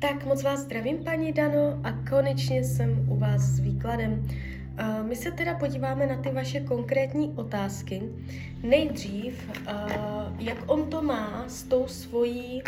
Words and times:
Tak 0.00 0.26
moc 0.26 0.42
vás 0.42 0.60
zdravím, 0.60 0.98
paní 0.98 1.32
Dano, 1.32 1.80
a 1.84 1.92
konečně 2.10 2.64
jsem 2.64 3.08
u 3.08 3.16
vás 3.16 3.40
s 3.40 3.58
výkladem. 3.58 4.28
My 5.08 5.16
se 5.16 5.30
teda 5.30 5.54
podíváme 5.54 6.06
na 6.06 6.16
ty 6.16 6.30
vaše 6.30 6.60
konkrétní 6.60 7.32
otázky. 7.36 8.02
Nejdřív, 8.62 9.50
jak 10.38 10.58
on 10.66 10.90
to 10.90 11.02
má 11.02 11.44
s 11.48 11.62
tou 11.62 11.86
svojí 11.86 12.62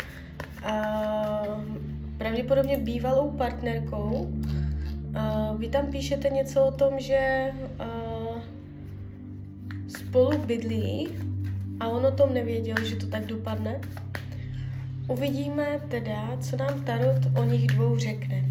pravděpodobně 2.17 2.77
bývalou 2.77 3.31
partnerkou. 3.31 4.31
Vy 5.57 5.69
tam 5.69 5.85
píšete 5.85 6.29
něco 6.29 6.65
o 6.65 6.71
tom, 6.71 6.99
že 6.99 7.51
spolu 9.87 10.37
bydlí 10.37 11.09
a 11.79 11.87
on 11.87 12.05
o 12.05 12.11
tom 12.11 12.33
nevěděl, 12.33 12.85
že 12.85 12.95
to 12.95 13.07
tak 13.07 13.25
dopadne. 13.25 13.79
Uvidíme 15.07 15.79
teda, 15.89 16.37
co 16.41 16.57
nám 16.57 16.83
Tarot 16.83 17.39
o 17.39 17.43
nich 17.43 17.67
dvou 17.67 17.97
řekne. 17.97 18.50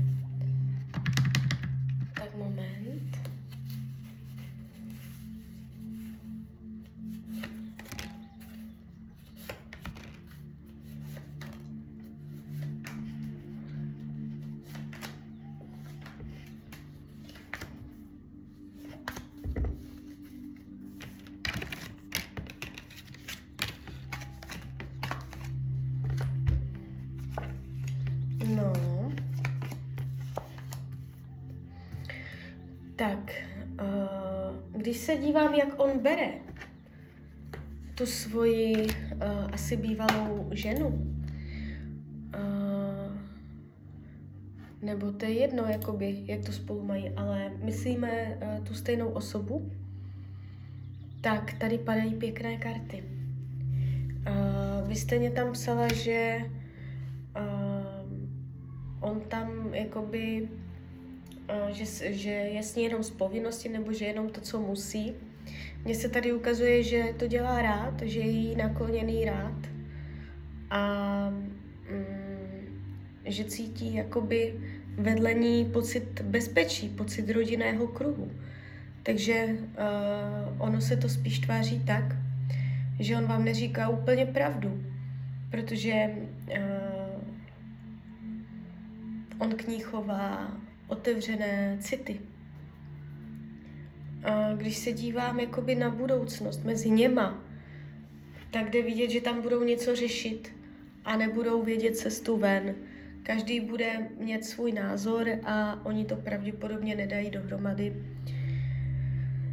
Když 34.90 35.02
se 35.02 35.16
dívám, 35.16 35.54
jak 35.54 35.80
on 35.80 35.98
bere 35.98 36.32
tu 37.94 38.06
svoji 38.06 38.82
uh, 38.82 38.88
asi 39.52 39.76
bývalou 39.76 40.50
ženu, 40.52 40.88
uh, 40.88 40.94
nebo 44.82 45.12
to 45.12 45.24
je 45.24 45.32
jedno, 45.32 45.64
jakoby, 45.64 46.22
jak 46.26 46.44
to 46.44 46.52
spolu 46.52 46.82
mají, 46.82 47.10
ale 47.10 47.52
myslíme 47.64 48.38
uh, 48.42 48.64
tu 48.64 48.74
stejnou 48.74 49.08
osobu, 49.08 49.70
tak 51.20 51.52
tady 51.52 51.78
padají 51.78 52.14
pěkné 52.14 52.56
karty. 52.56 53.04
Uh, 54.28 54.88
vy 54.88 54.96
jste 54.96 55.18
mě 55.18 55.30
tam 55.30 55.52
psala, 55.52 55.92
že 55.92 56.40
on 59.00 59.20
tam 59.20 59.74
jakoby, 59.74 60.48
že, 61.70 62.12
že 62.12 62.30
jasně 62.30 62.82
jenom 62.82 63.02
z 63.02 63.10
povinnosti 63.10 63.68
nebo 63.68 63.92
že 63.92 64.04
jenom 64.04 64.28
to, 64.28 64.40
co 64.40 64.60
musí. 64.60 65.14
Mně 65.84 65.94
se 65.94 66.08
tady 66.08 66.32
ukazuje, 66.32 66.82
že 66.82 67.14
to 67.16 67.26
dělá 67.26 67.62
rád, 67.62 68.02
že 68.02 68.20
je 68.20 68.30
jí 68.30 68.56
nakloněný 68.56 69.24
rád 69.24 69.66
a 70.70 71.30
mm, 71.30 72.60
že 73.24 73.44
cítí 73.44 73.94
jakoby 73.94 74.60
vedle 74.96 75.34
ní 75.34 75.64
pocit 75.64 76.20
bezpečí, 76.20 76.88
pocit 76.88 77.30
rodinného 77.30 77.86
kruhu. 77.86 78.30
Takže 79.02 79.46
uh, 79.48 80.62
ono 80.62 80.80
se 80.80 80.96
to 80.96 81.08
spíš 81.08 81.38
tváří 81.38 81.80
tak, 81.80 82.16
že 82.98 83.16
on 83.16 83.26
vám 83.26 83.44
neříká 83.44 83.88
úplně 83.88 84.26
pravdu, 84.26 84.84
protože 85.50 86.10
uh, 86.48 87.22
on 89.38 89.50
k 89.50 89.68
ní 89.68 89.80
chová 89.80 90.60
otevřené 90.90 91.76
city. 91.80 92.20
A 94.24 94.52
když 94.54 94.76
se 94.76 94.92
dívám 94.92 95.40
jakoby 95.40 95.74
na 95.74 95.90
budoucnost 95.90 96.64
mezi 96.64 96.90
něma, 96.90 97.44
tak 98.50 98.70
jde 98.70 98.82
vidět, 98.82 99.10
že 99.10 99.20
tam 99.20 99.42
budou 99.42 99.64
něco 99.64 99.96
řešit 99.96 100.52
a 101.04 101.16
nebudou 101.16 101.62
vědět 101.62 101.96
cestu 101.96 102.36
ven. 102.36 102.74
Každý 103.22 103.60
bude 103.60 104.08
mít 104.18 104.44
svůj 104.44 104.72
názor 104.72 105.28
a 105.44 105.80
oni 105.86 106.04
to 106.04 106.16
pravděpodobně 106.16 106.96
nedají 106.96 107.30
dohromady. 107.30 107.96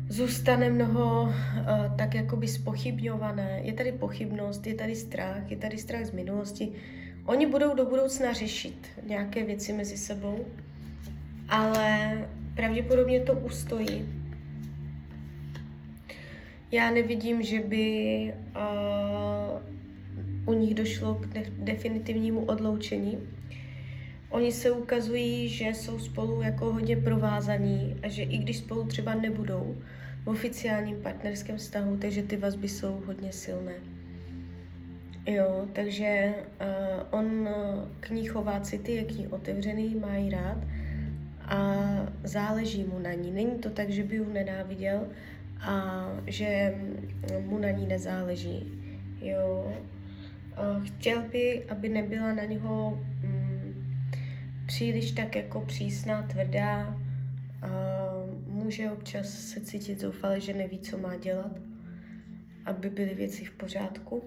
Zůstane 0.09 0.69
mnoho 0.69 1.23
uh, 1.23 1.97
tak 1.97 2.15
jakoby 2.15 2.47
spochybňované. 2.47 3.61
Je 3.63 3.73
tady 3.73 3.91
pochybnost, 3.91 4.67
je 4.67 4.75
tady 4.75 4.95
strach, 4.95 5.51
je 5.51 5.57
tady 5.57 5.77
strach 5.77 6.05
z 6.05 6.11
minulosti, 6.11 6.73
Oni 7.27 7.45
budou 7.45 7.75
do 7.75 7.85
budoucna 7.85 8.33
řešit 8.33 8.87
nějaké 9.07 9.43
věci 9.43 9.73
mezi 9.73 9.97
sebou, 9.97 10.45
ale 11.49 12.11
pravděpodobně 12.55 13.19
to 13.19 13.33
ustojí. 13.33 14.05
Já 16.71 16.91
nevidím, 16.91 17.41
že 17.41 17.59
by 17.59 18.33
uh, 18.55 20.53
u 20.55 20.59
nich 20.59 20.73
došlo 20.73 21.15
k 21.15 21.27
de- 21.27 21.51
definitivnímu 21.59 22.45
odloučení. 22.45 23.17
Oni 24.29 24.51
se 24.51 24.71
ukazují, 24.71 25.49
že 25.49 25.65
jsou 25.65 25.99
spolu 25.99 26.41
jako 26.41 26.73
hodně 26.73 26.97
provázaní 26.97 27.95
a 28.03 28.07
že 28.07 28.23
i 28.23 28.37
když 28.37 28.57
spolu 28.57 28.83
třeba 28.83 29.15
nebudou 29.15 29.77
v 30.23 30.27
oficiálním 30.27 31.01
partnerském 31.01 31.57
vztahu, 31.57 31.97
takže 31.97 32.23
ty 32.23 32.37
vazby 32.37 32.69
jsou 32.69 33.03
hodně 33.05 33.31
silné. 33.31 33.73
Jo, 35.25 35.67
takže 35.73 36.33
uh, 36.61 37.19
on 37.19 37.49
k 37.99 38.09
ní 38.09 38.25
chová 38.25 38.59
city, 38.59 38.91
je 38.91 39.03
k 39.03 39.11
ní 39.11 39.27
otevřený, 39.27 39.95
má 39.95 40.15
ji 40.15 40.29
rád 40.29 40.57
a 41.47 41.75
záleží 42.23 42.83
mu 42.83 42.99
na 42.99 43.13
ní. 43.13 43.31
Není 43.31 43.59
to 43.59 43.69
tak, 43.69 43.89
že 43.89 44.03
by 44.03 44.15
ju 44.15 44.33
nenáviděl 44.33 45.07
a 45.61 46.05
že 46.27 46.75
mu 47.39 47.57
na 47.59 47.69
ní 47.69 47.87
nezáleží. 47.87 48.71
Jo. 49.21 49.73
Chtěl 50.83 51.21
by, 51.21 51.63
aby 51.69 51.89
nebyla 51.89 52.33
na 52.33 52.43
něho 52.43 52.99
um, 53.23 53.75
příliš 54.65 55.11
tak 55.11 55.35
jako 55.35 55.61
přísná, 55.61 56.21
tvrdá. 56.21 56.97
Uh, 57.63 58.53
může 58.53 58.91
občas 58.91 59.29
se 59.29 59.61
cítit 59.61 60.01
zoufale, 60.01 60.39
že 60.39 60.53
neví, 60.53 60.79
co 60.79 60.97
má 60.97 61.15
dělat, 61.15 61.51
aby 62.65 62.89
byly 62.89 63.13
věci 63.15 63.45
v 63.45 63.51
pořádku 63.51 64.23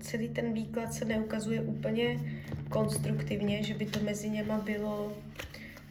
celý 0.00 0.28
ten 0.28 0.52
výklad 0.52 0.94
se 0.94 1.04
neukazuje 1.04 1.60
úplně 1.60 2.20
konstruktivně, 2.68 3.62
že 3.62 3.74
by 3.74 3.86
to 3.86 4.00
mezi 4.00 4.30
něma 4.30 4.58
bylo 4.58 5.12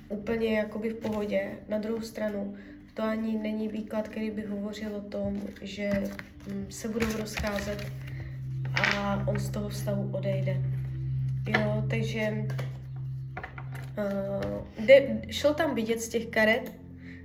úplně 0.10 0.58
jakoby 0.58 0.90
v 0.90 0.96
pohodě. 0.96 1.52
Na 1.70 1.78
druhou 1.78 2.02
stranu, 2.02 2.56
to 2.94 3.04
ani 3.04 3.38
není 3.38 3.68
výklad, 3.68 4.08
který 4.08 4.32
by 4.32 4.42
hovořil 4.42 4.96
o 4.96 5.02
tom, 5.02 5.42
že 5.62 6.04
mm, 6.48 6.66
se 6.70 6.88
budou 6.88 7.18
rozcházet 7.18 7.92
a 8.74 9.24
on 9.28 9.40
z 9.40 9.50
toho 9.50 9.70
vztahu 9.70 10.10
odejde. 10.12 10.62
Jo, 11.48 11.86
takže 11.90 12.48
uh, 13.98 14.86
de, 14.86 15.22
šlo 15.30 15.54
tam 15.54 15.76
vidět 15.76 16.02
z 16.02 16.10
těch 16.10 16.28
karet, 16.28 16.74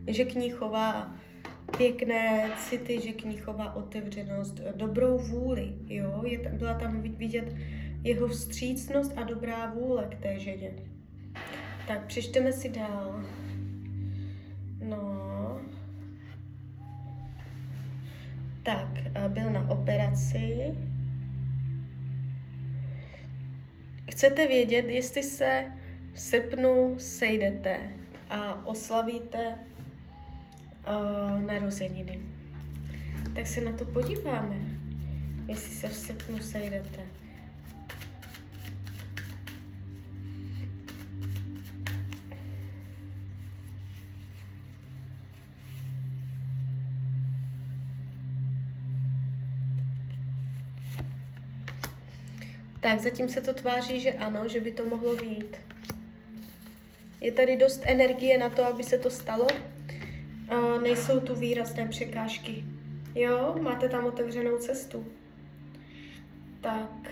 že 0.06 0.24
k 0.24 0.34
ní 0.34 0.50
chová 0.50 1.14
pěkné 1.76 2.50
city, 2.68 3.00
že 3.00 3.12
k 3.12 3.24
ní 3.24 3.36
chová 3.36 3.74
otevřenost, 3.74 4.60
dobrou 4.76 5.18
vůli, 5.18 5.72
jo, 5.86 6.22
je, 6.26 6.38
byla 6.38 6.74
tam 6.74 7.02
vidět 7.02 7.54
jeho 8.02 8.28
vstřícnost 8.28 9.12
a 9.16 9.22
dobrá 9.22 9.74
vůle 9.74 10.08
k 10.10 10.22
té 10.22 10.38
ženě. 10.38 10.70
Tak, 11.86 12.06
přečteme 12.06 12.52
si 12.52 12.68
dál. 12.68 13.24
No. 14.82 15.60
Tak, 18.62 18.88
byl 19.28 19.50
na 19.50 19.70
operaci. 19.70 20.74
Chcete 24.10 24.46
vědět, 24.46 24.84
jestli 24.88 25.22
se 25.22 25.64
v 26.12 26.20
srpnu 26.20 26.94
sejdete 26.98 27.78
a 28.30 28.66
oslavíte 28.66 29.58
uh, 30.88 31.42
narozeniny. 31.42 32.20
Tak 33.34 33.46
se 33.46 33.60
na 33.60 33.72
to 33.72 33.84
podíváme, 33.84 34.56
jestli 35.48 35.74
se 35.74 35.88
v 35.88 35.96
srpnu 35.96 36.38
sejdete. 36.38 37.13
Tak 52.84 53.00
zatím 53.00 53.28
se 53.28 53.40
to 53.40 53.54
tváří, 53.54 54.00
že 54.00 54.12
ano, 54.12 54.48
že 54.48 54.60
by 54.60 54.72
to 54.72 54.84
mohlo 54.86 55.16
být. 55.16 55.56
Je 57.20 57.32
tady 57.32 57.56
dost 57.56 57.82
energie 57.84 58.38
na 58.38 58.50
to, 58.50 58.64
aby 58.64 58.84
se 58.84 58.98
to 58.98 59.10
stalo, 59.10 59.46
uh, 59.46 60.82
nejsou 60.82 61.20
tu 61.20 61.34
výrazné 61.34 61.88
překážky. 61.88 62.64
Jo, 63.14 63.56
máte 63.62 63.88
tam 63.88 64.04
otevřenou 64.04 64.58
cestu. 64.58 65.06
Tak. 66.60 67.10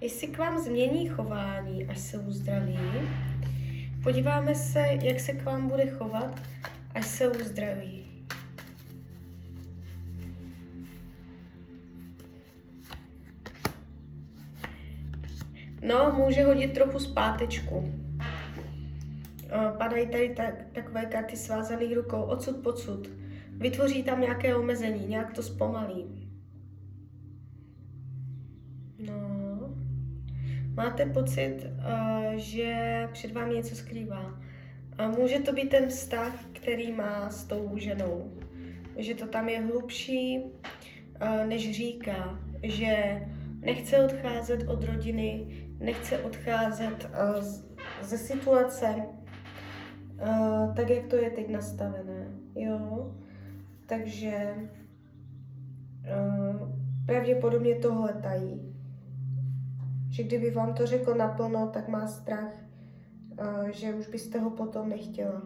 jestli 0.00 0.26
k 0.26 0.38
vám 0.38 0.58
změní 0.58 1.08
chování, 1.08 1.86
až 1.86 1.98
se 1.98 2.18
uzdraví. 2.18 2.78
Podíváme 4.02 4.54
se, 4.54 4.98
jak 5.02 5.20
se 5.20 5.32
k 5.32 5.44
vám 5.44 5.68
bude 5.68 5.86
chovat, 5.86 6.42
až 6.94 7.06
se 7.06 7.28
uzdraví. 7.28 8.07
No, 15.82 16.12
může 16.16 16.44
hodit 16.44 16.72
trochu 16.72 16.98
zpátečku. 16.98 17.92
Padají 19.78 20.08
tady 20.08 20.34
tak, 20.34 20.54
takové 20.72 21.06
karty 21.06 21.36
svázaných 21.36 21.96
rukou, 21.96 22.22
odsud 22.22 22.56
pocud. 22.56 23.08
Vytvoří 23.50 24.02
tam 24.02 24.20
nějaké 24.20 24.56
omezení, 24.56 25.06
nějak 25.06 25.32
to 25.32 25.42
zpomalí. 25.42 26.30
No. 29.06 29.74
Máte 30.74 31.06
pocit, 31.06 31.56
uh, 31.64 32.34
že 32.34 33.08
před 33.12 33.32
vámi 33.32 33.54
něco 33.54 33.74
skrývá. 33.74 34.40
Může 35.18 35.38
to 35.38 35.52
být 35.52 35.68
ten 35.68 35.88
vztah, 35.88 36.44
který 36.52 36.92
má 36.92 37.30
s 37.30 37.44
tou 37.44 37.72
ženou. 37.76 38.32
Že 38.96 39.14
to 39.14 39.26
tam 39.26 39.48
je 39.48 39.60
hlubší, 39.60 40.40
uh, 40.40 41.46
než 41.46 41.76
říká. 41.76 42.38
Že 42.62 43.22
nechce 43.60 44.04
odcházet 44.04 44.68
od 44.68 44.84
rodiny, 44.84 45.46
nechce 45.80 46.18
odcházet 46.18 47.04
uh, 47.04 47.10
ze 48.02 48.18
situace, 48.18 48.94
uh, 48.96 50.74
tak 50.74 50.90
jak 50.90 51.06
to 51.06 51.16
je 51.16 51.30
teď 51.30 51.48
nastavené. 51.48 52.26
Jo? 52.54 53.12
Takže 53.86 54.54
uh, 54.56 54.64
pravděpodobně 57.06 57.74
tohle 57.74 58.12
tají. 58.12 58.74
Že 60.10 60.22
kdyby 60.22 60.50
vám 60.50 60.74
to 60.74 60.86
řekl 60.86 61.14
naplno, 61.14 61.68
tak 61.68 61.88
má 61.88 62.06
strach, 62.06 62.52
že 63.70 63.94
už 63.94 64.08
byste 64.08 64.38
ho 64.38 64.50
potom 64.50 64.88
nechtěla. 64.88 65.42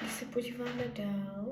Když 0.00 0.12
se 0.12 0.24
podíváme 0.24 0.82
dál, 0.98 1.46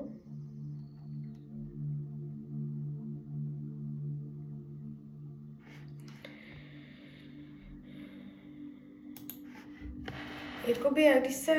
jakoby 10.67 11.03
já 11.03 11.19
když 11.19 11.35
se 11.35 11.53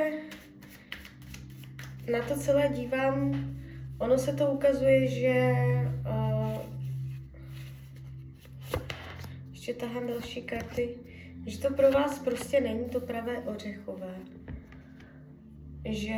na 2.13 2.23
to 2.29 2.37
celé 2.37 2.69
dívám, 2.69 3.51
ono 3.99 4.19
se 4.19 4.33
to 4.33 4.47
ukazuje, 4.47 5.09
že 5.09 5.53
uh, 6.11 6.59
ještě 9.51 9.75
tahám 9.75 10.07
další 10.07 10.43
karty, 10.43 10.95
že 11.47 11.59
to 11.59 11.75
pro 11.75 11.91
vás 11.91 12.19
prostě 12.19 12.61
není 12.61 12.85
to 12.85 13.01
pravé 13.01 13.39
ořechové. 13.39 14.15
Že 15.85 16.15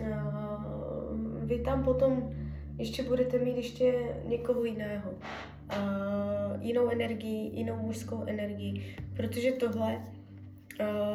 uh, 0.00 1.44
vy 1.44 1.58
tam 1.58 1.84
potom 1.84 2.34
ještě 2.78 3.02
budete 3.02 3.38
mít 3.38 3.56
ještě 3.56 4.16
někoho 4.24 4.64
jiného. 4.64 5.10
Uh, 5.10 6.62
jinou 6.62 6.90
energii, 6.90 7.50
jinou 7.56 7.76
mužskou 7.76 8.24
energii, 8.26 8.96
protože 9.16 9.52
tohle 9.52 10.15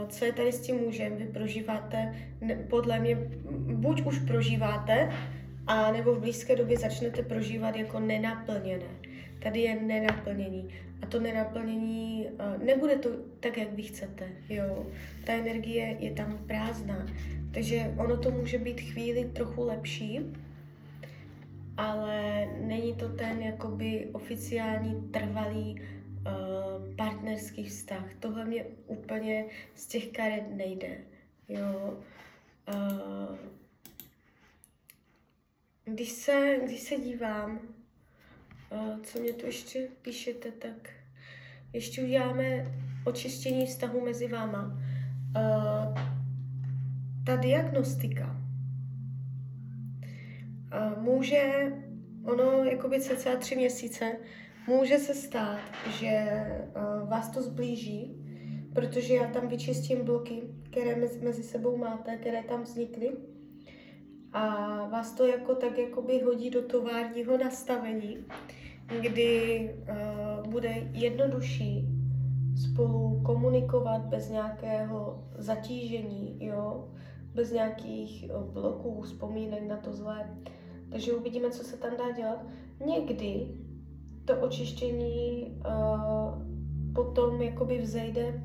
co 0.08 0.26
je 0.26 0.34
tady 0.34 0.52
s 0.52 0.62
tím 0.62 0.76
mužem, 0.76 1.16
vy 1.16 1.26
prožíváte, 1.26 2.16
podle 2.70 3.00
mě, 3.00 3.18
buď 3.74 4.06
už 4.06 4.20
prožíváte, 4.20 5.12
a 5.68 5.92
nebo 5.92 6.16
v 6.16 6.20
blízké 6.20 6.56
době 6.56 6.78
začnete 6.78 7.24
prožívat 7.24 7.76
jako 7.76 8.00
nenaplněné. 8.00 8.86
Tady 9.40 9.60
je 9.60 9.82
nenaplnění. 9.82 10.70
A 11.02 11.06
to 11.06 11.20
nenaplnění, 11.20 12.28
uh, 12.32 12.64
nebude 12.66 12.96
to 12.96 13.10
tak, 13.40 13.58
jak 13.58 13.74
vy 13.74 13.84
chcete, 13.84 14.28
jo. 14.50 14.86
Ta 15.26 15.34
energie 15.34 15.98
je 16.00 16.12
tam 16.12 16.38
prázdná. 16.48 17.08
Takže 17.54 17.94
ono 17.98 18.18
to 18.18 18.32
může 18.32 18.58
být 18.58 18.82
chvíli 18.82 19.26
trochu 19.26 19.66
lepší, 19.66 20.20
ale 21.78 22.48
není 22.60 22.94
to 22.94 23.10
ten 23.10 23.42
jakoby 23.42 24.08
oficiální 24.12 25.02
trvalý 25.12 25.82
partnerský 26.96 27.64
vztah. 27.64 28.06
Tohle 28.20 28.46
mě 28.46 28.66
úplně 28.88 29.46
z 29.76 29.88
těch 29.88 30.08
karet 30.08 30.56
nejde. 30.56 30.98
Jo. 31.50 32.00
Uh, 32.74 33.38
když, 35.86 36.10
se, 36.10 36.60
když 36.66 36.80
se 36.80 36.96
dívám, 36.96 37.60
uh, 38.72 39.00
co 39.04 39.20
mě 39.20 39.34
tu 39.34 39.46
ještě 39.46 39.88
píšete, 40.02 40.52
tak 40.52 40.90
ještě 41.74 42.04
uděláme 42.04 42.66
očištění 43.06 43.66
vztahu 43.66 44.06
mezi 44.06 44.28
váma. 44.28 44.78
Ta 47.26 47.36
diagnostika 47.36 48.38
může, 50.98 51.72
ono 52.24 52.64
jakoby 52.64 53.02
cca 53.02 53.36
tři 53.36 53.56
měsíce, 53.56 54.18
Může 54.72 55.00
se 55.00 55.14
stát, 55.14 55.60
že 56.00 56.44
uh, 56.76 57.10
vás 57.10 57.30
to 57.30 57.42
zblíží, 57.42 58.16
protože 58.74 59.14
já 59.14 59.28
tam 59.28 59.48
vyčistím 59.48 60.06
bloky, 60.06 60.42
které 60.64 60.96
mezi, 60.96 61.44
sebou 61.44 61.78
máte, 61.78 62.18
které 62.18 62.44
tam 62.44 62.64
vznikly. 62.64 63.12
A 64.34 64.46
vás 64.88 65.12
to 65.14 65.26
jako 65.26 65.56
tak 65.56 65.78
jakoby 65.78 66.20
hodí 66.20 66.50
do 66.50 66.62
továrního 66.62 67.38
nastavení, 67.38 68.18
kdy 69.02 69.70
uh, 70.40 70.52
bude 70.52 70.70
jednodušší 70.94 71.88
spolu 72.64 73.22
komunikovat 73.26 74.06
bez 74.06 74.30
nějakého 74.30 75.24
zatížení, 75.38 76.38
jo? 76.40 76.90
bez 77.34 77.52
nějakých 77.52 78.26
uh, 78.36 78.44
bloků, 78.44 79.02
vzpomínek 79.02 79.68
na 79.68 79.78
to 79.78 79.94
zlé. 79.94 80.30
Takže 80.92 81.14
uvidíme, 81.14 81.50
co 81.50 81.64
se 81.64 81.78
tam 81.78 81.98
dá 81.98 82.12
dělat. 82.12 82.46
Někdy 82.86 83.48
to 84.26 84.40
očištění 84.40 85.48
uh, 85.66 86.44
potom 86.94 87.42
jakoby 87.42 87.82
vzejde 87.82 88.44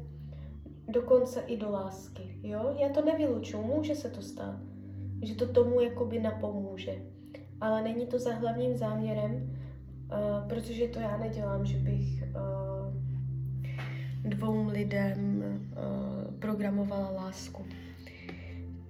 dokonce 0.89 1.41
i 1.41 1.57
do 1.57 1.71
lásky. 1.71 2.39
Jo? 2.43 2.77
Já 2.79 2.89
to 2.89 3.05
nevylučuju, 3.05 3.63
může 3.63 3.95
se 3.95 4.11
to 4.11 4.23
stát, 4.23 4.61
že 5.23 5.35
to 5.35 5.47
tomu 5.47 5.81
jakoby 5.81 6.21
napomůže. 6.21 7.03
Ale 7.61 7.83
není 7.83 8.07
to 8.07 8.19
za 8.19 8.35
hlavním 8.35 8.77
záměrem, 8.77 9.33
uh, 9.35 10.49
protože 10.49 10.89
to 10.89 11.01
já 11.01 11.17
nedělám, 11.17 11.67
že 11.67 11.79
bych 11.79 12.23
uh, 12.23 12.95
dvou 14.31 14.67
lidem 14.69 15.45
uh, 15.45 16.35
programovala 16.35 17.11
lásku. 17.11 17.65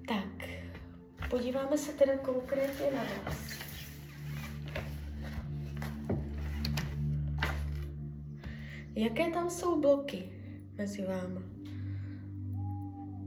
Tak, 0.09 0.49
podíváme 1.31 1.79
se 1.79 1.93
teda 1.93 2.19
konkrétně 2.19 2.87
na 2.97 3.03
vás. 3.25 3.66
Jaké 8.97 9.31
tam 9.31 9.51
jsou 9.51 9.81
bloky 9.81 10.23
mezi 10.79 11.03
váma? 11.03 11.43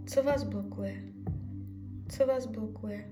Co 0.05 0.23
vás 0.23 0.43
blokuje? 0.43 1.03
Co 2.09 2.25
vás 2.25 2.45
blokuje? 2.45 3.05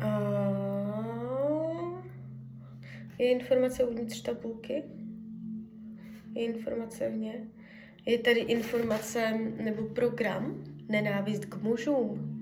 A... 0.00 0.20
Je 3.18 3.30
informace 3.30 3.84
uvnitř 3.84 4.22
tabulky? 4.22 4.82
Je 6.34 6.44
informace 6.44 7.08
v 7.10 7.16
ně? 7.16 7.48
Je 8.06 8.18
tady 8.18 8.40
informace 8.40 9.38
nebo 9.64 9.82
program 9.82 10.64
nenávist 10.88 11.44
k 11.44 11.62
mužům? 11.62 12.38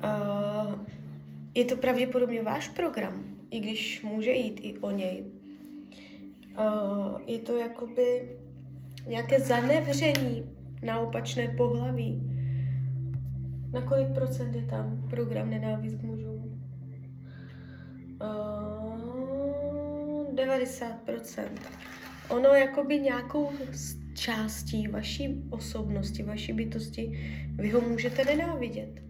A... 0.00 0.84
Je 1.54 1.64
to 1.64 1.76
pravděpodobně 1.76 2.42
váš 2.42 2.68
program? 2.68 3.35
I 3.50 3.60
když 3.60 4.02
může 4.02 4.30
jít 4.30 4.60
i 4.62 4.78
o 4.78 4.90
něj. 4.90 5.24
Je 7.26 7.38
to 7.38 7.56
jakoby 7.56 8.28
nějaké 9.06 9.40
zanevření 9.40 10.44
na 10.82 11.00
opačné 11.00 11.48
pohlaví. 11.48 12.22
Na 13.72 13.80
kolik 13.80 14.08
procent 14.14 14.54
je 14.54 14.62
tam 14.62 15.06
program 15.10 15.50
nenávist? 15.50 15.96
Uh, 16.04 16.46
90%. 20.34 21.48
Ono 22.28 22.48
jakoby 22.48 23.00
nějakou 23.00 23.50
částí 24.14 24.88
vaší 24.88 25.42
osobnosti, 25.50 26.22
vaší 26.22 26.52
bytosti, 26.52 27.12
vy 27.54 27.70
ho 27.70 27.80
můžete 27.80 28.24
nenávidět. 28.24 29.02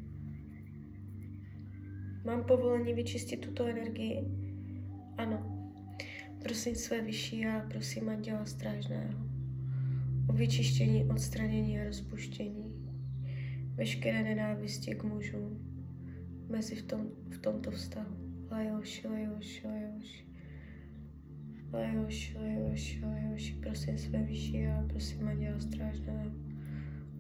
Mám 2.27 2.45
povolení 2.45 2.95
vyčistit 2.95 3.41
tuto 3.41 3.67
energii? 3.67 4.25
Ano. 5.17 5.69
Prosím 6.43 6.75
své 6.75 7.01
vyšší 7.01 7.47
a 7.47 7.61
prosím 7.69 8.09
Anděla 8.09 8.45
Strážného 8.45 9.19
o 10.29 10.33
vyčištění, 10.33 11.05
odstranění 11.05 11.81
a 11.81 11.85
rozpuštění 11.85 12.75
veškeré 13.75 14.23
nenávisti 14.23 14.95
k 14.95 15.05
mužům 15.05 15.59
mezi 16.49 16.75
v, 16.75 16.83
tom, 16.83 17.07
v 17.31 17.39
tomto 17.39 17.71
vztahu. 17.71 18.17
Lajoši, 18.51 19.09
lajoši, 19.09 19.67
lajoši. 19.67 20.27
Lajoši, 21.73 22.39
lajoši, 22.39 23.01
lajoši. 23.05 23.53
Prosím 23.53 23.99
své 23.99 24.23
vyšší 24.23 24.67
a 24.67 24.85
prosím 24.89 25.29
Anděla 25.29 25.61
Strážného 25.61 26.31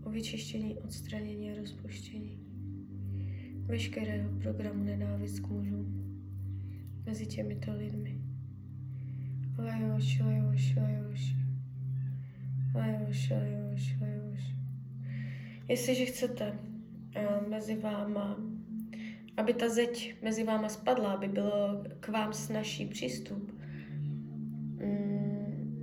o 0.04 0.10
vyčištění, 0.10 0.78
odstranění 0.78 1.52
a 1.52 1.60
rozpuštění 1.60 2.46
veškerého 3.66 4.30
programu 4.42 4.85
nenávist 4.85 5.40
k 5.40 5.49
mužům 5.49 6.06
mezi 7.06 7.26
těmito 7.26 7.73
lidmi. 7.73 8.20
Lajoši, 9.58 10.23
lajoši, 10.23 10.80
lajoši. 10.80 11.37
Lajoši, 12.75 13.35
lajoši, 13.35 13.96
lajoši. 14.00 14.56
Jestliže 15.68 16.04
chcete 16.04 16.52
uh, 16.52 17.49
mezi 17.49 17.76
váma, 17.76 18.37
aby 19.37 19.54
ta 19.54 19.68
zeď 19.68 20.23
mezi 20.23 20.44
váma 20.44 20.68
spadla, 20.68 21.12
aby 21.12 21.28
bylo 21.28 21.85
k 22.00 22.08
vám 22.08 22.32
snažší 22.32 22.87
přístup, 22.87 23.61
um, 24.80 25.16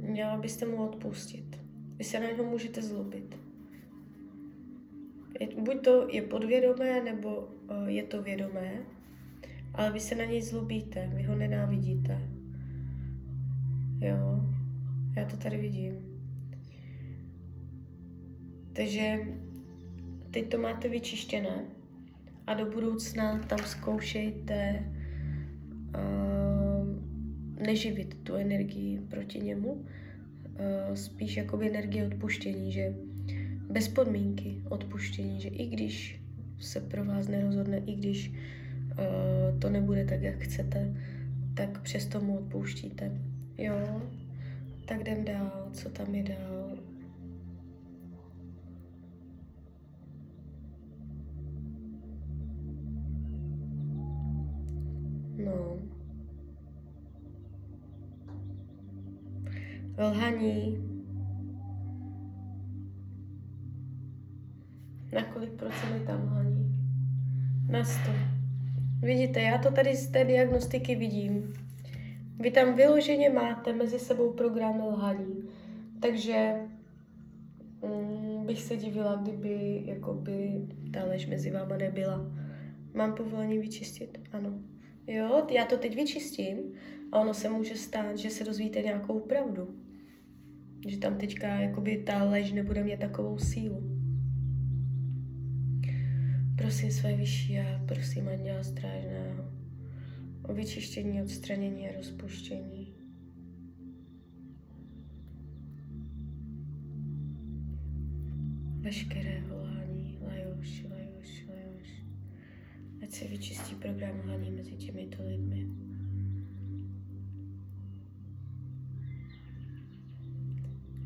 měla 0.01 0.37
byste 0.37 0.65
mu 0.65 0.77
odpustit. 0.77 1.59
Vy 1.95 2.03
se 2.03 2.19
na 2.19 2.25
něho 2.25 2.43
můžete 2.43 2.81
zlobit. 2.81 3.42
Buď 5.57 5.83
to 5.83 6.07
je 6.11 6.21
podvědomé, 6.21 7.03
nebo 7.03 7.37
uh, 7.37 7.87
je 7.87 8.03
to 8.03 8.21
vědomé, 8.21 8.71
ale 9.73 9.91
vy 9.91 9.99
se 9.99 10.15
na 10.15 10.25
něj 10.25 10.41
zlobíte, 10.41 11.11
vy 11.15 11.23
ho 11.23 11.35
nenávidíte. 11.35 12.21
Jo, 13.99 14.39
já 15.15 15.25
to 15.25 15.37
tady 15.37 15.57
vidím. 15.57 15.93
Takže 18.73 19.19
teď 20.31 20.49
to 20.49 20.57
máte 20.57 20.89
vyčištěné 20.89 21.65
a 22.47 22.53
do 22.53 22.65
budoucna 22.65 23.39
tam 23.39 23.59
zkoušejte 23.59 24.85
uh, 25.95 26.87
neživit 27.65 28.23
tu 28.23 28.35
energii 28.35 28.99
proti 29.09 29.39
němu, 29.39 29.71
uh, 29.71 29.85
spíš 30.93 31.37
jakoby 31.37 31.69
energie 31.69 32.07
odpuštění, 32.07 32.71
že 32.71 32.95
bez 33.69 33.87
podmínky 33.87 34.61
odpuštění, 34.69 35.41
že 35.41 35.49
i 35.49 35.67
když 35.67 36.23
se 36.59 36.81
pro 36.81 37.05
vás 37.05 37.27
nerozhodne, 37.27 37.77
i 37.77 37.95
když 37.95 38.29
uh, 38.29 39.59
to 39.59 39.69
nebude 39.69 40.05
tak, 40.05 40.21
jak 40.21 40.39
chcete, 40.39 40.95
tak 41.53 41.81
přesto 41.81 42.21
mu 42.21 42.37
odpouštíte. 42.37 43.21
Jo, 43.57 44.01
tak 44.85 45.01
jdem 45.01 45.25
dál, 45.25 45.69
co 45.73 45.89
tam 45.89 46.15
je 46.15 46.23
dál. 46.23 46.77
No. 55.37 55.79
Lhaní. 59.97 60.92
Je 65.93 65.99
tam 65.99 66.23
lhaní? 66.23 66.75
Na 67.69 67.83
100. 67.83 68.11
Vidíte, 69.01 69.41
já 69.41 69.57
to 69.57 69.71
tady 69.71 69.95
z 69.95 70.07
té 70.07 70.23
diagnostiky 70.23 70.95
vidím. 70.95 71.53
Vy 72.39 72.51
tam 72.51 72.75
vyloženě 72.75 73.29
máte 73.29 73.73
mezi 73.73 73.99
sebou 73.99 74.33
programy 74.33 74.81
lhaní. 74.81 75.49
Takže 76.01 76.53
mm, 77.81 78.45
bych 78.45 78.61
se 78.61 78.77
divila, 78.77 79.15
kdyby 79.15 79.81
jakoby 79.85 80.67
ta 80.93 81.03
lež 81.03 81.27
mezi 81.27 81.51
váma 81.51 81.77
nebyla. 81.77 82.31
Mám 82.93 83.13
povolení 83.15 83.59
vyčistit? 83.59 84.19
Ano. 84.31 84.53
Jo, 85.07 85.47
já 85.49 85.65
to 85.65 85.77
teď 85.77 85.95
vyčistím 85.95 86.57
a 87.11 87.19
ono 87.19 87.33
se 87.33 87.49
může 87.49 87.75
stát, 87.75 88.17
že 88.17 88.29
se 88.29 88.43
dozvíte 88.43 88.81
nějakou 88.81 89.19
pravdu. 89.19 89.75
Že 90.87 90.97
tam 90.97 91.17
teďka 91.17 91.47
jakoby 91.47 91.97
ta 91.97 92.23
lež 92.23 92.51
nebude 92.51 92.83
mít 92.83 92.99
takovou 92.99 93.37
sílu. 93.37 93.92
Prosím 96.57 96.91
své 96.91 97.15
vyšší 97.15 97.59
a 97.59 97.85
prosím 97.87 98.29
Anděla 98.29 98.63
Strážného 98.63 99.51
o 100.43 100.53
vyčištění, 100.53 101.21
odstranění 101.21 101.89
a 101.89 101.97
rozpuštění. 101.97 102.93
Veškeré 108.79 109.41
volání, 109.41 110.17
lajoš, 110.21 110.83
lajoš, 110.89 111.45
lajoš. 111.49 112.03
Ať 113.03 113.11
se 113.11 113.27
vyčistí 113.27 113.75
program 113.75 114.19
hlaní 114.19 114.51
mezi 114.51 114.75
těmito 114.75 115.27
lidmi. 115.27 115.67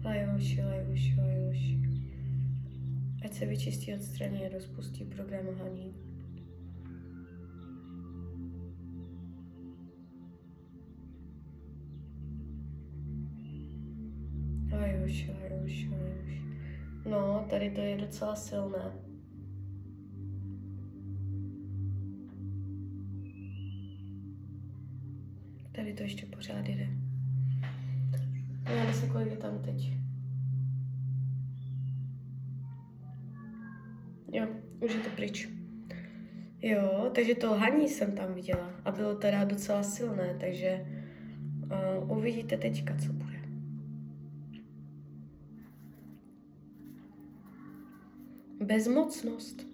Lajoš, 0.04 0.58
lajoš, 0.58 1.18
lajoš. 1.18 1.97
Ať 3.28 3.34
se 3.34 3.46
vyčistí, 3.46 3.94
odstraní 3.94 4.46
a 4.46 4.50
rozpustí 4.50 5.06
program 5.06 5.46
hlaní. 5.58 5.94
už, 15.06 15.30
už, 15.66 15.88
už. 15.88 15.90
No, 17.10 17.46
tady 17.50 17.72
to 17.72 17.82
je 17.82 17.98
docela 17.98 18.36
silné. 18.36 18.92
Tady 25.72 25.94
to 25.94 26.04
ještě 26.04 26.26
pořád 26.26 26.68
jde. 26.68 26.90
Já 28.76 28.94
se 28.94 29.08
kolik 29.08 29.32
je 29.32 29.38
tam 29.38 29.60
teď. 29.60 30.07
Jo, 34.38 34.48
už 34.80 34.94
je 34.94 35.00
to 35.00 35.10
pryč. 35.10 35.50
Jo, 36.62 37.12
takže 37.16 37.36
to 37.36 37.52
lhaní 37.52 37.90
jsem 37.90 38.12
tam 38.12 38.34
viděla 38.34 38.72
a 38.86 38.92
bylo 38.92 39.16
teda 39.16 39.44
docela 39.44 39.84
silné, 39.84 40.38
takže 40.40 40.86
uh, 42.06 42.18
uvidíte 42.18 42.58
teďka, 42.58 42.96
co 42.96 43.14
bude. 43.14 43.38
bezmocnost. 48.68 49.68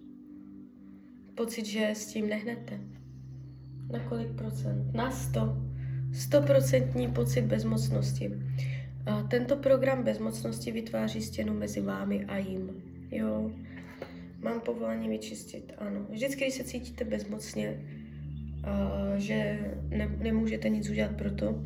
Pocit, 1.36 1.66
že 1.66 1.90
s 1.90 2.06
tím 2.06 2.30
nehnete. 2.30 2.80
Na 3.92 4.00
kolik 4.00 4.32
procent? 4.32 4.94
Na 4.94 5.12
100. 5.12 5.58
Stoprocentní 6.14 7.08
pocit 7.08 7.42
bezmocnosti. 7.42 8.32
A 9.06 9.24
tento 9.24 9.56
program 9.56 10.04
bezmocnosti 10.04 10.72
vytváří 10.72 11.22
stěnu 11.22 11.54
mezi 11.54 11.82
vámi 11.82 12.26
a 12.26 12.38
jim. 12.38 12.70
Jo, 13.12 13.52
mám 14.44 14.62
povolení 14.62 15.10
vyčistit, 15.10 15.74
ano. 15.78 16.06
Vždycky, 16.10 16.44
když 16.44 16.54
se 16.54 16.64
cítíte 16.64 17.06
bezmocně, 17.06 17.80
a, 18.64 19.14
že 19.18 19.60
ne, 19.90 20.16
nemůžete 20.18 20.70
nic 20.70 20.90
udělat 20.90 21.18
pro 21.18 21.32
to, 21.32 21.66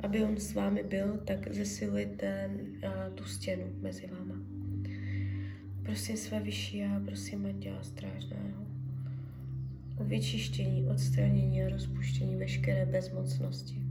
aby 0.00 0.24
on 0.24 0.36
s 0.36 0.54
vámi 0.54 0.82
byl, 0.82 1.20
tak 1.24 1.54
zesilujte 1.54 2.50
a, 2.86 3.10
tu 3.10 3.24
stěnu 3.24 3.64
mezi 3.80 4.06
váma. 4.06 4.34
Prosím 5.82 6.16
své 6.16 6.40
vyšší 6.40 6.78
já, 6.78 7.00
prosím 7.04 7.46
Anděla 7.46 7.82
Strážného 7.82 8.64
o 9.98 10.04
vyčištění, 10.04 10.86
odstranění 10.86 11.62
a 11.62 11.68
rozpuštění 11.68 12.36
veškeré 12.36 12.86
bezmocnosti 12.86 13.82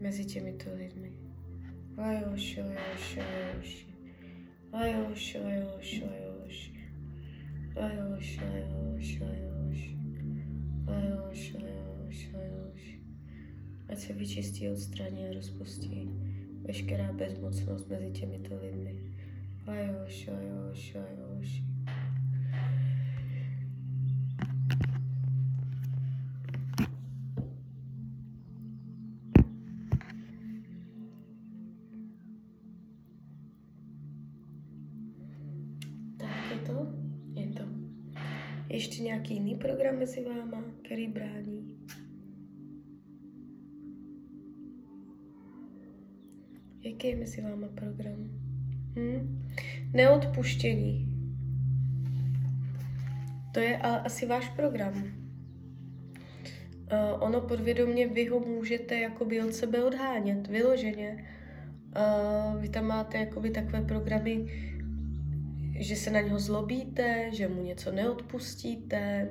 mezi 0.00 0.24
těmito 0.24 0.70
lidmi. 0.74 1.12
Lajoši, 1.98 2.60
lajoši, 2.60 3.20
lajoši. 3.20 3.86
Lajoši, 4.72 5.38
lajoši, 5.38 6.04
lajoši. 6.04 6.21
Lajoši, 7.76 8.40
lajoši, 8.40 9.20
lajoši. 9.24 9.96
Lajoši, 10.86 11.58
lajoši, 11.58 12.28
lajoši. 12.34 13.00
Ať 13.88 13.98
se 13.98 14.12
vyčistí, 14.12 14.68
odstraní 14.68 15.26
a 15.26 15.32
rozpustí 15.32 16.08
veškerá 16.62 17.12
bezmocnost 17.12 17.88
mezi 17.88 18.10
těmito 18.10 18.56
lidmi. 18.62 18.94
Ajoši, 19.66 20.30
ajoši, 20.30 20.98
ajoši. 20.98 21.64
Tak 36.16 36.50
je 36.50 36.58
to? 36.66 36.72
Je 36.72 36.86
to. 36.86 37.01
Ještě 38.72 39.02
nějaký 39.02 39.34
jiný 39.34 39.54
program 39.54 39.98
mezi 39.98 40.24
váma, 40.24 40.64
který 40.82 41.08
brání? 41.08 41.76
Jaký 46.82 47.08
je 47.08 47.16
mezi 47.16 47.42
váma 47.42 47.68
program? 47.68 48.30
Hmm. 48.96 49.42
Neodpuštění. 49.92 51.08
To 53.54 53.60
je 53.60 53.78
ale 53.78 54.00
asi 54.00 54.26
váš 54.26 54.48
program. 54.48 54.94
Uh, 54.94 55.08
ono 57.20 57.40
podvědomě 57.40 58.08
vy 58.08 58.26
ho 58.26 58.40
můžete 58.40 59.00
jakoby 59.00 59.42
od 59.42 59.54
sebe 59.54 59.84
odhánět, 59.84 60.46
vyloženě. 60.46 61.24
Uh, 61.96 62.60
vy 62.60 62.68
tam 62.68 62.86
máte 62.86 63.18
jakoby 63.18 63.50
takové 63.50 63.82
programy, 63.82 64.46
že 65.74 65.96
se 65.96 66.10
na 66.10 66.20
něho 66.20 66.38
zlobíte, 66.38 67.30
že 67.32 67.48
mu 67.48 67.62
něco 67.62 67.92
neodpustíte 67.92 69.28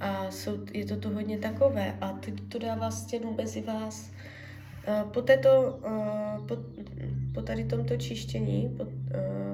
a 0.00 0.30
jsou, 0.30 0.58
je 0.72 0.84
to 0.84 0.96
to 0.96 1.10
hodně 1.10 1.38
takové 1.38 1.98
a 2.00 2.12
teď 2.12 2.34
to 2.48 2.58
dává 2.58 2.90
stěnu 2.90 3.34
mezi 3.34 3.60
vás. 3.60 4.10
Po, 5.12 5.22
této, 5.22 5.80
po, 6.48 6.56
po 7.34 7.42
tady 7.42 7.64
tomto 7.64 7.96
čištění 7.96 8.74
po, 8.76 8.86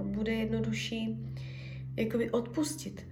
bude 0.03 0.33
jednodušší 0.33 1.19
jakoby 1.97 2.31
odpustit, 2.31 3.07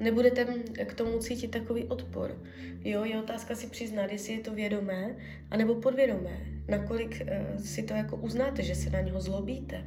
nebudete 0.00 0.44
k 0.84 0.94
tomu 0.94 1.18
cítit 1.18 1.50
takový 1.50 1.84
odpor. 1.84 2.42
Jo, 2.84 3.04
je 3.04 3.18
otázka 3.18 3.54
si 3.54 3.66
přiznat, 3.66 4.12
jestli 4.12 4.32
je 4.32 4.40
to 4.40 4.54
vědomé, 4.54 5.16
anebo 5.50 5.74
podvědomé. 5.74 6.40
Nakolik 6.68 7.22
uh, 7.22 7.62
si 7.62 7.82
to 7.82 7.94
jako 7.94 8.16
uznáte, 8.16 8.62
že 8.62 8.74
se 8.74 8.90
na 8.90 9.00
něho 9.00 9.20
zlobíte. 9.20 9.84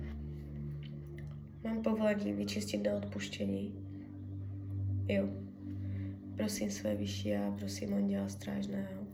Mám 1.69 1.83
povolení 1.83 2.33
vyčistit 2.33 2.83
neodpuštění. 2.83 3.73
Jo. 5.07 5.29
Prosím 6.37 6.71
své 6.71 6.95
vyšší 6.95 7.35
a 7.35 7.51
prosím 7.59 7.93
Anděla 7.93 8.29
Strážného 8.29 9.07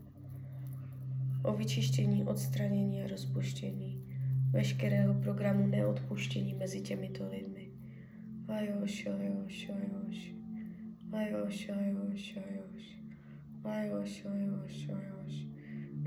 o 1.43 1.53
vyčištění, 1.53 2.23
odstranění 2.23 3.03
a 3.03 3.07
rozpuštění 3.07 4.05
veškerého 4.51 5.13
programu 5.13 5.67
neodpuštění 5.67 6.53
mezi 6.53 6.81
těmito 6.81 7.29
lidmi. 7.29 7.71
Ajoš, 8.47 9.05
ajoš, 9.07 9.69
ajoš. 9.69 10.33
Ajoš, 11.11 11.69
ajoš, 11.69 12.37
ajoš. 12.37 13.01
Ajoš, 13.63 14.25
ajoš, 14.25 14.89
ajoš. 14.89 15.47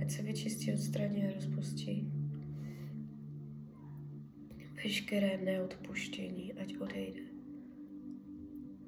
Ať 0.02 0.11
se 0.11 0.23
vyčistí, 0.23 0.73
odstraní 0.73 1.25
a 1.25 1.35
rozpustí. 1.35 2.17
Veškeré 4.85 5.38
neodpuštění, 5.44 6.52
ať 6.52 6.76
odejde. 6.76 7.20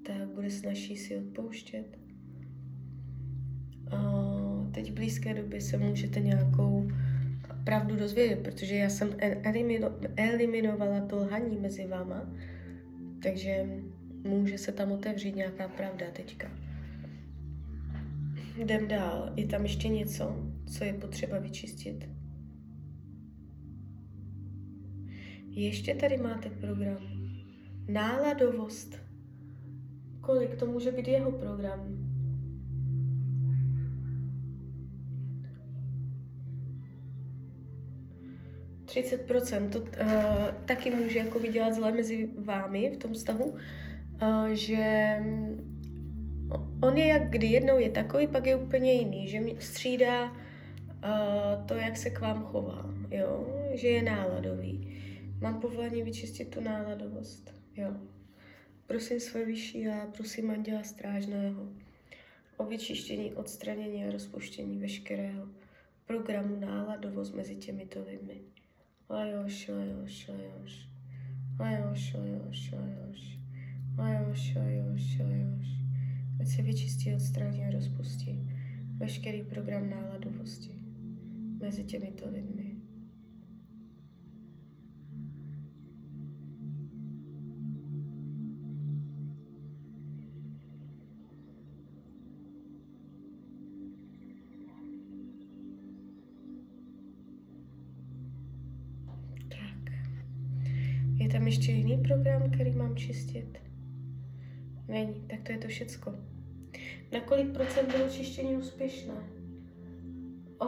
Tak 0.07 0.29
bude 0.29 0.51
snažší 0.51 0.97
si 0.97 1.17
odpouštět. 1.17 1.99
A 3.91 3.99
teď 4.75 4.91
v 4.91 4.95
blízké 4.95 5.35
době 5.35 5.61
se 5.61 5.79
můžete 5.79 6.21
nějakou 6.21 6.91
pravdu 7.65 7.97
dozvědět, 7.97 8.43
protože 8.43 8.75
já 8.75 8.91
jsem 8.91 9.17
elimino, 9.21 9.91
eliminovala 10.17 11.01
to 11.01 11.17
lhaní 11.17 11.57
mezi 11.57 11.87
váma, 11.87 12.33
takže 13.23 13.67
může 14.25 14.59
se 14.59 14.73
tam 14.73 14.93
otevřít 14.93 15.37
nějaká 15.37 15.69
pravda 15.69 16.07
teďka. 16.13 16.51
Jdem 18.57 18.89
dál. 18.89 19.33
Je 19.37 19.47
tam 19.47 19.63
ještě 19.63 19.89
něco, 19.89 20.37
co 20.67 20.85
je 20.85 20.93
potřeba 20.93 21.39
vyčistit? 21.39 22.20
Ještě 25.51 25.95
tady 25.95 26.17
máte 26.17 26.51
program. 26.51 26.99
Náladovost. 27.89 28.97
Kolik 30.21 30.55
to 30.55 30.67
může 30.67 30.93
být 30.93 31.09
jeho 31.09 31.33
program? 31.33 32.11
30%. 38.91 39.69
To 39.69 39.79
uh, 39.81 39.87
taky 40.65 40.91
může 40.91 41.19
jako 41.19 41.39
vydělat 41.39 41.75
zle 41.75 41.93
mezi 41.93 42.29
vámi 42.39 42.91
v 42.91 42.97
tom 42.97 43.13
vztahu, 43.13 43.45
uh, 43.45 44.49
že 44.53 45.17
on 46.83 46.97
je 46.97 47.07
jak 47.07 47.31
kdy 47.31 47.47
jednou 47.47 47.79
je 47.79 47.91
takový, 47.91 48.27
pak 48.27 48.47
je 48.47 48.57
úplně 48.57 48.93
jiný, 48.93 49.29
že 49.29 49.41
střídá 49.59 50.25
uh, 50.25 50.31
to, 51.67 51.75
jak 51.75 51.97
se 51.97 52.11
k 52.11 52.21
vám 52.21 52.43
chová, 52.43 52.95
jo? 53.11 53.47
že 53.75 53.89
je 53.89 54.03
náladový. 54.03 54.97
Mám 55.41 55.61
povolení 55.61 56.03
vyčistit 56.03 56.51
tu 56.51 56.61
náladovost, 56.61 57.55
jo. 57.77 57.97
Prosím 58.87 59.21
své 59.21 59.45
vyšší 59.45 59.89
a 59.89 60.07
prosím 60.17 60.51
Anděla 60.51 60.83
Strážného 60.83 61.69
o 62.57 62.65
vyčištění, 62.65 63.35
odstranění 63.35 64.05
a 64.05 64.11
rozpuštění 64.11 64.79
veškerého 64.79 65.49
programu 66.07 66.61
náladovost 66.61 67.35
mezi 67.35 67.57
těmito 67.57 68.05
lidmi. 68.05 68.41
Ajoš, 69.09 69.69
ajoš, 69.69 70.29
ajoš. 70.29 70.89
Ajoš, 71.59 72.15
ajoš, 72.15 72.73
ajoš. 72.73 73.39
Ajoš, 73.99 74.57
ajoš, 74.57 75.21
ajoš. 75.21 75.67
Ať 76.41 76.49
se 76.49 76.63
vyčistí, 76.63 77.15
odstraní 77.15 77.65
a 77.65 77.71
rozpustí 77.71 78.51
veškerý 78.97 79.43
program 79.43 79.91
náladovosti 79.91 80.75
mezi 81.61 81.85
těmito 81.85 82.31
lidmi. 82.31 82.80
Všecko. 105.71 106.15
Na 107.13 107.21
kolik 107.21 107.53
procent 107.53 107.97
bylo 107.97 108.09
čištění 108.09 108.57
úspěšné? 108.57 109.15
O, 110.59 110.67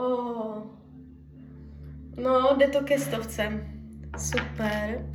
no, 2.16 2.56
jde 2.58 2.68
to 2.68 2.80
ke 2.80 2.98
stovce. 2.98 3.66
Super. 4.18 5.06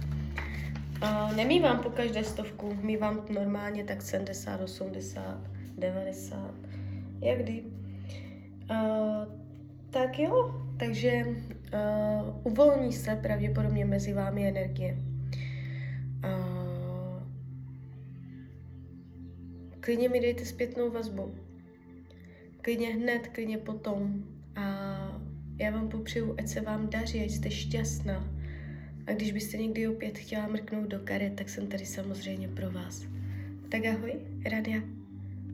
Uh, 1.03 1.35
nemývám 1.35 1.79
po 1.79 1.89
každé 1.89 2.23
stovku, 2.23 2.77
mývám 2.81 3.25
normálně 3.29 3.83
tak 3.83 4.01
70, 4.01 4.61
80, 4.61 5.41
90, 5.77 6.53
jak 7.21 7.39
kdy. 7.39 7.63
Uh, 8.71 9.37
tak 9.89 10.19
jo, 10.19 10.61
takže 10.79 11.25
uh, 11.25 12.35
uvolní 12.43 12.93
se 12.93 13.15
pravděpodobně 13.15 13.85
mezi 13.85 14.13
vámi 14.13 14.47
energie. 14.47 14.97
Klidně 19.87 20.09
mi 20.09 20.19
dejte 20.19 20.45
zpětnou 20.45 20.91
vazbu. 20.91 21.35
Klidně 22.61 22.87
hned, 22.87 23.27
klidně 23.27 23.57
potom. 23.57 24.23
A 24.55 24.61
já 25.59 25.71
vám 25.71 25.89
popřeju, 25.89 26.35
ať 26.39 26.47
se 26.47 26.61
vám 26.61 26.89
daří, 26.89 27.23
ať 27.23 27.31
jste 27.31 27.51
šťastná. 27.51 28.33
A 29.05 29.11
když 29.11 29.31
byste 29.31 29.57
někdy 29.57 29.87
opět 29.87 30.17
chtěla 30.17 30.47
mrknout 30.47 30.87
do 30.87 30.99
karet, 30.99 31.35
tak 31.35 31.49
jsem 31.49 31.67
tady 31.67 31.85
samozřejmě 31.85 32.47
pro 32.47 32.71
vás. 32.71 33.05
Tak 33.69 33.85
ahoj, 33.85 34.13
Radia. 34.51 34.96